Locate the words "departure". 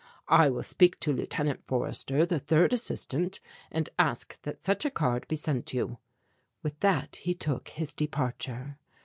7.93-8.79